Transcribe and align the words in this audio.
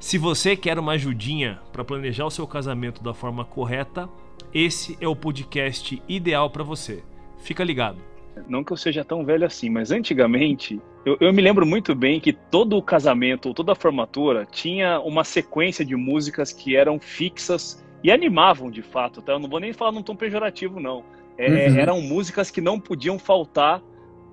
Se 0.00 0.16
você 0.16 0.56
quer 0.56 0.78
uma 0.78 0.92
ajudinha 0.92 1.60
para 1.70 1.84
planejar 1.84 2.24
o 2.24 2.30
seu 2.30 2.46
casamento 2.46 3.02
da 3.04 3.12
forma 3.12 3.44
correta, 3.44 4.08
esse 4.52 4.96
é 4.98 5.06
o 5.06 5.14
podcast 5.14 6.02
ideal 6.08 6.48
para 6.48 6.64
você. 6.64 7.04
Fica 7.42 7.62
ligado. 7.62 7.98
Não 8.48 8.64
que 8.64 8.72
eu 8.72 8.78
seja 8.78 9.04
tão 9.04 9.26
velho 9.26 9.44
assim, 9.44 9.68
mas 9.68 9.90
antigamente 9.90 10.80
eu, 11.04 11.18
eu, 11.20 11.32
me 11.34 11.42
lembro 11.42 11.66
muito 11.66 11.94
bem 11.94 12.18
que 12.18 12.32
todo 12.32 12.78
o 12.78 12.82
casamento, 12.82 13.52
toda 13.52 13.72
a 13.72 13.74
formatura 13.74 14.46
tinha 14.50 14.98
uma 15.00 15.22
sequência 15.22 15.84
de 15.84 15.94
músicas 15.94 16.50
que 16.50 16.74
eram 16.74 16.98
fixas 16.98 17.84
e 18.02 18.10
animavam 18.10 18.70
de 18.70 18.80
fato. 18.80 19.20
Tá? 19.20 19.32
Eu 19.32 19.38
não 19.38 19.50
vou 19.50 19.60
nem 19.60 19.74
falar 19.74 19.92
num 19.92 20.02
tom 20.02 20.16
pejorativo, 20.16 20.80
não. 20.80 21.04
É, 21.36 21.68
uhum. 21.68 21.76
Eram 21.76 22.00
músicas 22.00 22.50
que 22.50 22.62
não 22.62 22.80
podiam 22.80 23.18
faltar 23.18 23.82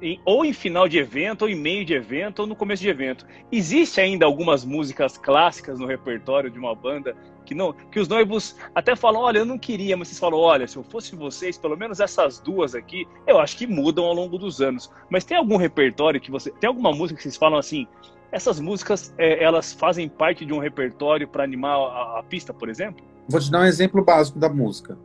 em, 0.00 0.20
ou 0.24 0.44
em 0.44 0.52
final 0.52 0.88
de 0.88 0.98
evento, 0.98 1.42
ou 1.42 1.48
em 1.48 1.54
meio 1.54 1.84
de 1.84 1.94
evento, 1.94 2.40
ou 2.40 2.46
no 2.46 2.56
começo 2.56 2.82
de 2.82 2.88
evento. 2.88 3.26
Existe 3.50 4.00
ainda 4.00 4.26
algumas 4.26 4.64
músicas 4.64 5.16
clássicas 5.18 5.78
no 5.78 5.86
repertório 5.86 6.50
de 6.50 6.58
uma 6.58 6.74
banda 6.74 7.16
que 7.44 7.54
não, 7.54 7.72
que 7.72 7.98
os 7.98 8.06
noivos 8.06 8.56
até 8.74 8.94
falam, 8.94 9.22
olha, 9.22 9.38
eu 9.38 9.46
não 9.46 9.58
queria, 9.58 9.96
mas 9.96 10.08
vocês 10.08 10.20
falam, 10.20 10.38
olha, 10.38 10.68
se 10.68 10.76
eu 10.76 10.82
fosse 10.82 11.16
vocês, 11.16 11.56
pelo 11.56 11.78
menos 11.78 11.98
essas 11.98 12.38
duas 12.38 12.74
aqui, 12.74 13.08
eu 13.26 13.38
acho 13.38 13.56
que 13.56 13.66
mudam 13.66 14.04
ao 14.04 14.12
longo 14.12 14.36
dos 14.36 14.60
anos. 14.60 14.90
Mas 15.08 15.24
tem 15.24 15.36
algum 15.36 15.56
repertório 15.56 16.20
que 16.20 16.30
você, 16.30 16.50
tem 16.50 16.68
alguma 16.68 16.92
música 16.92 17.16
que 17.16 17.22
vocês 17.22 17.38
falam 17.38 17.58
assim, 17.58 17.86
essas 18.30 18.60
músicas, 18.60 19.14
é, 19.16 19.42
elas 19.42 19.72
fazem 19.72 20.08
parte 20.08 20.44
de 20.44 20.52
um 20.52 20.58
repertório 20.58 21.26
para 21.26 21.42
animar 21.42 21.76
a, 21.76 22.18
a, 22.18 22.22
pista, 22.22 22.52
por 22.52 22.68
exemplo? 22.68 23.02
Vou 23.26 23.40
te 23.40 23.50
dar 23.50 23.60
um 23.60 23.64
exemplo 23.64 24.04
básico 24.04 24.38
da 24.38 24.50
música. 24.50 24.98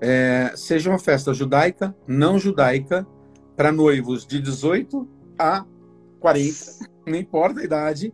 É, 0.00 0.52
seja 0.56 0.90
uma 0.90 0.98
festa 0.98 1.32
judaica, 1.32 1.94
não 2.06 2.36
judaica, 2.36 3.06
para 3.56 3.72
noivos 3.72 4.26
de 4.26 4.40
18 4.40 5.08
a 5.38 5.64
40, 6.20 6.54
não 7.06 7.16
importa 7.16 7.60
a 7.60 7.64
idade. 7.64 8.12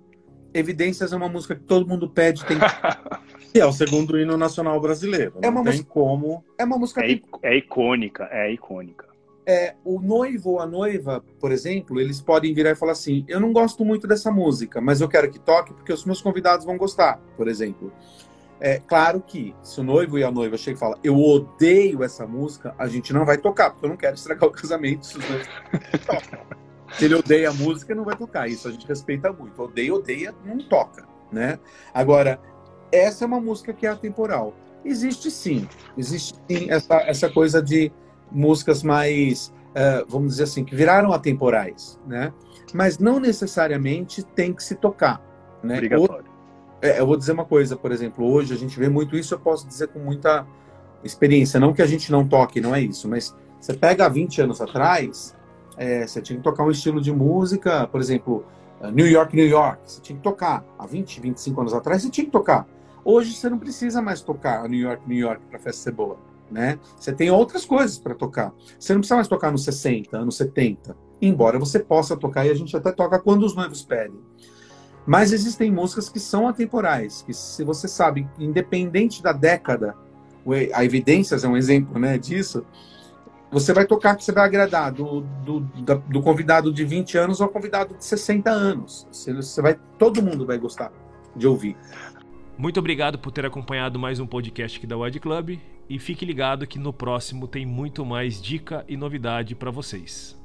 Evidências 0.52 1.12
é 1.12 1.16
uma 1.16 1.28
música 1.28 1.54
que 1.54 1.62
todo 1.62 1.86
mundo 1.86 2.10
pede, 2.10 2.44
tem 2.44 2.58
que 2.58 2.64
é 3.60 3.66
o 3.66 3.72
segundo 3.72 4.18
hino 4.18 4.36
nacional 4.36 4.80
brasileiro. 4.80 5.34
É 5.42 5.48
uma 5.48 5.62
música 5.62 5.88
como 5.88 6.44
é 6.58 6.64
uma 6.64 6.76
música 6.76 7.04
é, 7.04 7.14
que... 7.14 7.22
é 7.42 7.56
icônica, 7.56 8.28
é 8.32 8.52
icônica. 8.52 9.08
É, 9.46 9.74
o 9.84 10.00
noivo 10.00 10.50
ou 10.50 10.60
a 10.60 10.66
noiva, 10.66 11.24
por 11.40 11.50
exemplo, 11.50 12.00
eles 12.00 12.20
podem 12.20 12.52
virar 12.52 12.70
e 12.70 12.74
falar 12.74 12.92
assim: 12.92 13.24
Eu 13.26 13.40
não 13.40 13.52
gosto 13.52 13.84
muito 13.84 14.06
dessa 14.06 14.30
música, 14.30 14.80
mas 14.80 15.00
eu 15.00 15.08
quero 15.08 15.30
que 15.30 15.38
toque 15.38 15.72
porque 15.72 15.92
os 15.92 16.04
meus 16.04 16.20
convidados 16.20 16.66
vão 16.66 16.76
gostar, 16.76 17.18
por 17.36 17.48
exemplo. 17.48 17.92
É 18.60 18.78
claro 18.78 19.22
que 19.22 19.54
se 19.62 19.80
o 19.80 19.82
noivo 19.82 20.18
e 20.18 20.24
a 20.24 20.30
noiva 20.30 20.58
chegam 20.58 20.76
e 20.76 20.80
falam, 20.80 20.98
eu 21.02 21.18
odeio 21.18 22.04
essa 22.04 22.26
música, 22.26 22.74
a 22.78 22.86
gente 22.86 23.12
não 23.12 23.24
vai 23.24 23.38
tocar, 23.38 23.70
porque 23.70 23.86
eu 23.86 23.90
não 23.90 23.96
quero 23.96 24.14
estragar 24.14 24.48
o 24.48 24.52
casamento 24.52 25.06
se 25.06 25.18
Se 26.92 27.04
ele 27.04 27.14
odeia 27.14 27.50
a 27.50 27.52
música, 27.52 27.94
não 27.94 28.04
vai 28.04 28.16
tocar. 28.16 28.48
Isso 28.48 28.68
a 28.68 28.70
gente 28.70 28.86
respeita 28.86 29.32
muito. 29.32 29.60
Odeia, 29.62 29.94
odeia, 29.94 30.34
não 30.44 30.58
toca, 30.58 31.06
né? 31.30 31.58
Agora, 31.94 32.40
essa 32.92 33.24
é 33.24 33.26
uma 33.26 33.40
música 33.40 33.72
que 33.72 33.86
é 33.86 33.90
atemporal. 33.90 34.54
Existe 34.84 35.30
sim, 35.30 35.68
existe 35.96 36.38
sim 36.48 36.70
essa, 36.70 36.96
essa 37.02 37.28
coisa 37.28 37.62
de 37.62 37.92
músicas 38.30 38.82
mais, 38.82 39.52
uh, 39.70 40.06
vamos 40.08 40.32
dizer 40.32 40.44
assim, 40.44 40.64
que 40.64 40.74
viraram 40.74 41.12
atemporais, 41.12 41.98
né? 42.06 42.32
Mas 42.72 42.98
não 42.98 43.20
necessariamente 43.20 44.22
tem 44.22 44.52
que 44.52 44.62
se 44.62 44.74
tocar, 44.74 45.22
né? 45.62 45.74
Obrigatório. 45.74 46.29
Eu 46.82 47.06
vou 47.06 47.16
dizer 47.16 47.32
uma 47.32 47.44
coisa, 47.44 47.76
por 47.76 47.92
exemplo, 47.92 48.30
hoje 48.30 48.54
a 48.54 48.56
gente 48.56 48.78
vê 48.78 48.88
muito 48.88 49.16
isso, 49.16 49.34
eu 49.34 49.38
posso 49.38 49.66
dizer 49.66 49.88
com 49.88 49.98
muita 49.98 50.46
experiência. 51.04 51.60
Não 51.60 51.72
que 51.72 51.82
a 51.82 51.86
gente 51.86 52.10
não 52.10 52.26
toque, 52.26 52.60
não 52.60 52.74
é 52.74 52.80
isso, 52.80 53.08
mas 53.08 53.34
você 53.60 53.74
pega 53.74 54.06
há 54.06 54.08
20 54.08 54.42
anos 54.42 54.60
atrás, 54.60 55.36
é, 55.76 56.06
você 56.06 56.20
tinha 56.20 56.36
que 56.36 56.42
tocar 56.42 56.64
um 56.64 56.70
estilo 56.70 57.00
de 57.00 57.12
música, 57.12 57.86
por 57.86 58.00
exemplo, 58.00 58.44
uh, 58.80 58.90
New 58.90 59.06
York, 59.06 59.34
New 59.36 59.46
York, 59.46 59.80
você 59.84 60.00
tinha 60.00 60.16
que 60.16 60.22
tocar. 60.22 60.64
Há 60.78 60.86
20, 60.86 61.20
25 61.20 61.60
anos 61.60 61.74
atrás, 61.74 62.02
você 62.02 62.10
tinha 62.10 62.24
que 62.24 62.30
tocar. 62.30 62.66
Hoje 63.04 63.34
você 63.34 63.48
não 63.48 63.58
precisa 63.58 64.02
mais 64.02 64.22
tocar 64.22 64.68
New 64.68 64.80
York, 64.80 65.02
New 65.06 65.18
York 65.18 65.42
para 65.48 65.58
festa 65.58 65.82
ser 65.82 65.92
boa. 65.92 66.18
Né? 66.50 66.78
Você 66.98 67.12
tem 67.12 67.30
outras 67.30 67.64
coisas 67.64 67.98
para 67.98 68.14
tocar. 68.14 68.52
Você 68.78 68.92
não 68.92 69.00
precisa 69.00 69.14
mais 69.14 69.28
tocar 69.28 69.52
nos 69.52 69.64
60, 69.64 70.18
anos 70.18 70.36
70. 70.36 70.96
Embora 71.22 71.58
você 71.58 71.78
possa 71.78 72.16
tocar 72.16 72.44
e 72.44 72.50
a 72.50 72.54
gente 72.54 72.76
até 72.76 72.90
toca 72.90 73.18
quando 73.18 73.44
os 73.44 73.54
noivos 73.54 73.82
pedem. 73.82 74.18
Mas 75.10 75.32
existem 75.32 75.72
músicas 75.72 76.08
que 76.08 76.20
são 76.20 76.46
atemporais, 76.46 77.22
que 77.22 77.34
se 77.34 77.64
você 77.64 77.88
sabe, 77.88 78.28
independente 78.38 79.20
da 79.20 79.32
década, 79.32 79.96
a 80.72 80.84
Evidências 80.84 81.42
é 81.42 81.48
um 81.48 81.56
exemplo 81.56 81.98
né, 81.98 82.16
disso, 82.16 82.64
você 83.50 83.72
vai 83.72 83.84
tocar 83.84 84.14
que 84.14 84.22
você 84.22 84.30
vai 84.30 84.44
agradar 84.44 84.92
do, 84.92 85.22
do, 85.44 85.58
do 86.08 86.22
convidado 86.22 86.72
de 86.72 86.84
20 86.84 87.18
anos 87.18 87.40
ao 87.40 87.48
convidado 87.48 87.96
de 87.96 88.04
60 88.04 88.48
anos. 88.50 89.08
Você, 89.10 89.34
você 89.34 89.60
vai, 89.60 89.76
todo 89.98 90.22
mundo 90.22 90.46
vai 90.46 90.58
gostar 90.58 90.92
de 91.34 91.44
ouvir. 91.44 91.76
Muito 92.56 92.78
obrigado 92.78 93.18
por 93.18 93.32
ter 93.32 93.44
acompanhado 93.44 93.98
mais 93.98 94.20
um 94.20 94.28
podcast 94.28 94.78
aqui 94.78 94.86
da 94.86 94.96
Wide 94.96 95.18
Club 95.18 95.58
e 95.88 95.98
fique 95.98 96.24
ligado 96.24 96.68
que 96.68 96.78
no 96.78 96.92
próximo 96.92 97.48
tem 97.48 97.66
muito 97.66 98.06
mais 98.06 98.40
dica 98.40 98.84
e 98.86 98.96
novidade 98.96 99.56
para 99.56 99.72
vocês. 99.72 100.38